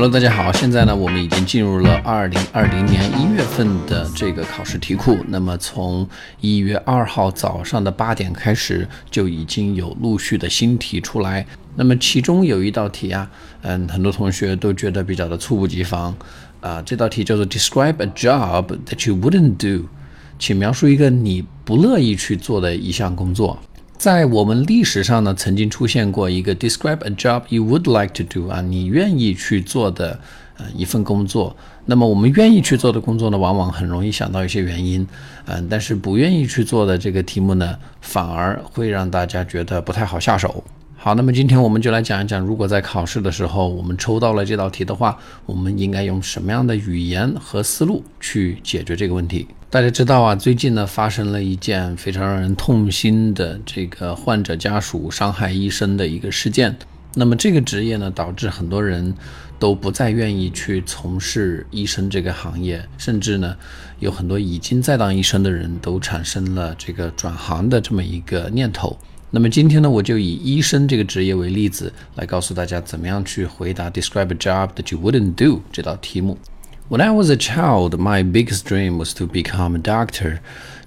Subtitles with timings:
[0.00, 5.14] Hello，大家好，现在呢，我们已经进入了二零二零年一月份的这个考试题库。
[5.28, 6.08] 那么从
[6.40, 11.46] 一月二号早上的八点开始，就已经有陆续的新题出来。
[11.76, 16.16] 那么其中有一道题啊，嗯，很多同学都觉得比较的猝不及防
[16.62, 16.80] 啊。
[16.80, 19.86] 这道题叫做 Describe a job that you wouldn't do，
[20.38, 23.58] 请描述一个你不乐意去做的一项工作。
[24.00, 30.18] 在我们历史上呢，曾经出现过一个 describe a job you would like to do 啊，你愿意去做的
[30.56, 31.54] 呃一份工作。
[31.84, 35.06] 那么我们愿意去做的工作呢，往往很容易想到一些原因，
[35.44, 40.64] 嗯，但是不愿意去做的这个题目呢，反而会让大家觉得不太好下手。
[41.02, 49.48] 好，那么今天我们就来讲一讲，如果在考试的时候我们抽到了这道题的话，我们应该用什么样的语言和思路去解决这个问题？
[49.70, 56.76] 大家知道啊，最近呢发生了一件非常让人痛心的这个患者家属伤害医生的一个事件。
[57.14, 59.14] 那么这个职业呢，导致很多人
[59.58, 63.56] 都不再愿意去从事医生这个行业，甚至呢，
[64.00, 68.98] 有很多已经在当医生的人都产生了这个转行的这么一个念头。
[69.31, 76.37] 那么今天呢，我就以医生这个职业为例子，来告诉大家怎么样去回答 "Describe a job that you wouldn't do" 这道题目。
[76.87, 80.37] When I was a child, my biggest dream was to become a doctor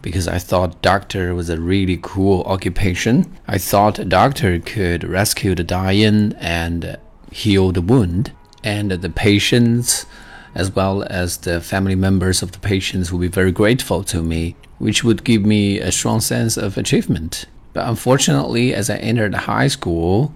[0.00, 3.24] because I thought doctor was a really cool occupation.
[3.46, 6.96] I thought a doctor could rescue the dying and
[7.32, 8.30] heal the wound,
[8.62, 10.06] and the patients
[10.54, 14.54] as well as the family members of the patients would be very grateful to me,
[14.78, 17.46] which would give me a strong sense of achievement.
[17.73, 20.33] But unfortunately, as I entered high school,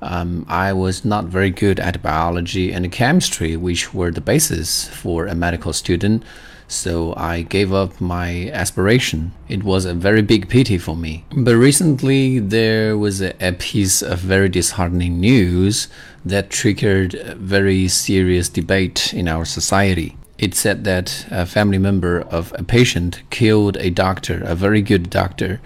[0.00, 5.26] um, I was not very good at biology and chemistry, which were the basis for
[5.26, 6.22] a medical student.
[6.68, 9.32] So I gave up my aspiration.
[9.48, 11.24] It was a very big pity for me.
[11.34, 15.88] But recently, there was a, piece of very disheartening news
[16.24, 20.16] that triggered a very serious debate in our society.
[20.36, 25.08] It said that a family member of a patient killed a doctor, a very good
[25.08, 25.60] doctor,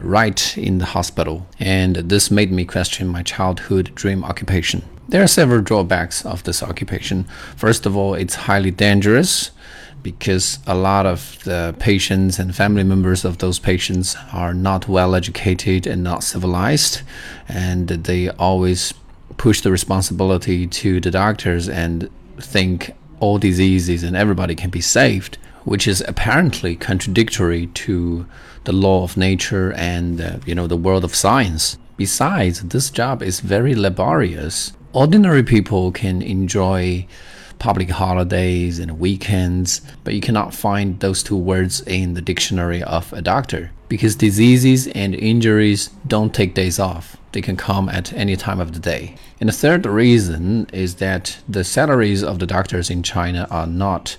[0.00, 4.82] right in the hospital, and this made me question my childhood dream occupation.
[5.08, 7.24] There are several drawbacks of this occupation.
[7.56, 9.50] First of all, it's highly dangerous
[10.02, 15.14] because a lot of the patients and family members of those patients are not well
[15.14, 17.02] educated and not civilized,
[17.48, 18.94] and they always
[19.36, 25.38] push the responsibility to the doctors and think all diseases and everybody can be saved
[25.64, 28.26] which is apparently contradictory to
[28.64, 31.78] the law of nature and uh, you know the world of science.
[31.96, 34.72] Besides, this job is very laborious.
[34.92, 37.06] Ordinary people can enjoy
[37.58, 43.12] public holidays and weekends, but you cannot find those two words in the dictionary of
[43.12, 47.16] a doctor because diseases and injuries don't take days off.
[47.30, 49.14] They can come at any time of the day.
[49.38, 54.16] And the third reason is that the salaries of the doctors in China are not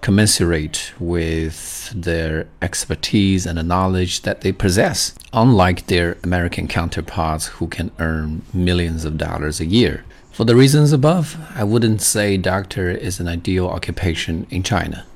[0.00, 7.66] commensurate with their expertise and the knowledge that they possess, unlike their American counterparts who
[7.66, 10.04] can earn millions of dollars a year.
[10.32, 15.06] For the reasons above, I wouldn't say doctor is an ideal occupation in China.